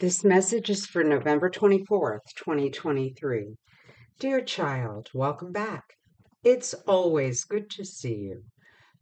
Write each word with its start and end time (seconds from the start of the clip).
This 0.00 0.22
message 0.22 0.70
is 0.70 0.86
for 0.86 1.02
November 1.02 1.50
24th, 1.50 2.20
2023. 2.36 3.56
Dear 4.20 4.40
child, 4.40 5.08
welcome 5.12 5.50
back. 5.50 5.82
It's 6.44 6.72
always 6.86 7.42
good 7.42 7.68
to 7.70 7.84
see 7.84 8.14
you. 8.14 8.44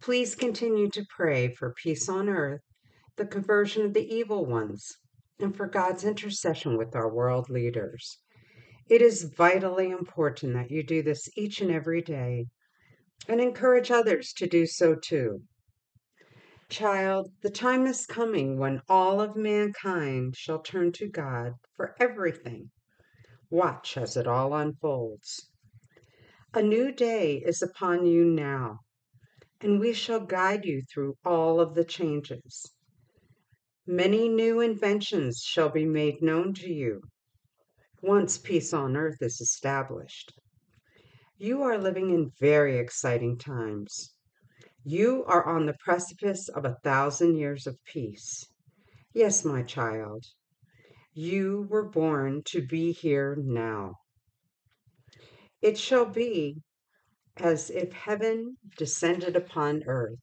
Please 0.00 0.34
continue 0.34 0.88
to 0.88 1.04
pray 1.14 1.54
for 1.54 1.74
peace 1.74 2.08
on 2.08 2.30
earth, 2.30 2.62
the 3.16 3.26
conversion 3.26 3.84
of 3.84 3.92
the 3.92 4.08
evil 4.10 4.46
ones, 4.46 4.96
and 5.38 5.54
for 5.54 5.66
God's 5.66 6.02
intercession 6.02 6.78
with 6.78 6.96
our 6.96 7.12
world 7.12 7.50
leaders. 7.50 8.16
It 8.88 9.02
is 9.02 9.30
vitally 9.36 9.90
important 9.90 10.54
that 10.54 10.70
you 10.70 10.82
do 10.82 11.02
this 11.02 11.28
each 11.36 11.60
and 11.60 11.70
every 11.70 12.00
day 12.00 12.46
and 13.28 13.38
encourage 13.38 13.90
others 13.90 14.32
to 14.38 14.46
do 14.46 14.64
so 14.64 14.94
too. 14.94 15.42
Child, 16.68 17.30
the 17.42 17.50
time 17.50 17.86
is 17.86 18.06
coming 18.06 18.58
when 18.58 18.82
all 18.88 19.20
of 19.20 19.36
mankind 19.36 20.36
shall 20.36 20.60
turn 20.60 20.90
to 20.92 21.08
God 21.08 21.54
for 21.76 21.94
everything. 22.00 22.70
Watch 23.50 23.96
as 23.96 24.16
it 24.16 24.26
all 24.26 24.52
unfolds. 24.52 25.48
A 26.52 26.62
new 26.62 26.90
day 26.90 27.36
is 27.36 27.62
upon 27.62 28.06
you 28.06 28.24
now, 28.24 28.80
and 29.60 29.78
we 29.78 29.92
shall 29.92 30.20
guide 30.20 30.64
you 30.64 30.82
through 30.82 31.14
all 31.24 31.60
of 31.60 31.74
the 31.74 31.84
changes. 31.84 32.72
Many 33.86 34.28
new 34.28 34.60
inventions 34.60 35.42
shall 35.46 35.68
be 35.68 35.84
made 35.84 36.20
known 36.20 36.52
to 36.54 36.72
you 36.72 37.02
once 38.02 38.38
peace 38.38 38.72
on 38.74 38.96
earth 38.96 39.22
is 39.22 39.40
established. 39.40 40.32
You 41.38 41.62
are 41.62 41.78
living 41.78 42.10
in 42.10 42.32
very 42.40 42.78
exciting 42.78 43.38
times. 43.38 44.15
You 44.88 45.24
are 45.24 45.44
on 45.44 45.66
the 45.66 45.74
precipice 45.80 46.48
of 46.48 46.64
a 46.64 46.76
thousand 46.84 47.38
years 47.38 47.66
of 47.66 47.76
peace. 47.84 48.46
Yes, 49.12 49.44
my 49.44 49.64
child, 49.64 50.24
you 51.12 51.66
were 51.68 51.88
born 51.88 52.42
to 52.44 52.64
be 52.64 52.92
here 52.92 53.36
now. 53.36 53.94
It 55.60 55.76
shall 55.76 56.04
be 56.04 56.62
as 57.36 57.68
if 57.68 57.92
heaven 57.94 58.58
descended 58.78 59.34
upon 59.34 59.82
earth. 59.88 60.20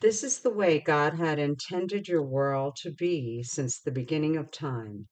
This 0.00 0.24
is 0.24 0.40
the 0.40 0.48
way 0.48 0.80
God 0.80 1.18
had 1.18 1.38
intended 1.38 2.08
your 2.08 2.24
world 2.24 2.74
to 2.76 2.90
be 2.90 3.42
since 3.42 3.78
the 3.78 3.92
beginning 3.92 4.38
of 4.38 4.50
time. 4.50 5.08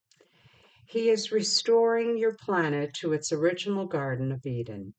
He 0.88 1.10
is 1.10 1.30
restoring 1.30 2.16
your 2.16 2.32
planet 2.32 2.94
to 3.00 3.12
its 3.12 3.32
original 3.32 3.86
Garden 3.86 4.32
of 4.32 4.46
Eden. 4.46 4.94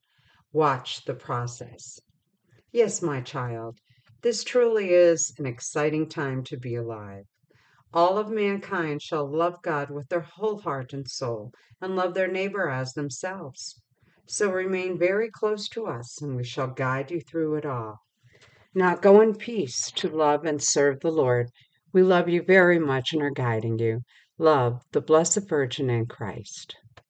Watch 0.53 1.05
the 1.05 1.15
process. 1.15 1.99
Yes, 2.73 3.01
my 3.01 3.21
child, 3.21 3.79
this 4.21 4.43
truly 4.43 4.89
is 4.93 5.33
an 5.37 5.45
exciting 5.45 6.09
time 6.09 6.43
to 6.43 6.57
be 6.57 6.75
alive. 6.75 7.23
All 7.93 8.17
of 8.17 8.29
mankind 8.29 9.01
shall 9.01 9.25
love 9.25 9.61
God 9.61 9.89
with 9.89 10.09
their 10.09 10.27
whole 10.35 10.59
heart 10.59 10.91
and 10.91 11.09
soul 11.09 11.53
and 11.79 11.95
love 11.95 12.13
their 12.13 12.27
neighbor 12.27 12.69
as 12.69 12.91
themselves. 12.91 13.81
So 14.25 14.51
remain 14.51 14.99
very 14.99 15.29
close 15.31 15.69
to 15.69 15.87
us 15.87 16.21
and 16.21 16.35
we 16.35 16.43
shall 16.43 16.67
guide 16.67 17.09
you 17.09 17.21
through 17.21 17.55
it 17.55 17.65
all. 17.65 18.01
Now 18.75 18.95
go 18.97 19.21
in 19.21 19.35
peace 19.35 19.89
to 19.91 20.09
love 20.09 20.43
and 20.43 20.61
serve 20.61 20.99
the 20.99 21.11
Lord. 21.11 21.49
We 21.93 22.03
love 22.03 22.27
you 22.27 22.43
very 22.43 22.79
much 22.79 23.13
and 23.13 23.21
are 23.21 23.31
guiding 23.31 23.79
you. 23.79 24.01
Love, 24.37 24.83
the 24.91 25.01
Blessed 25.01 25.47
Virgin 25.47 25.89
and 25.89 26.09
Christ. 26.09 26.75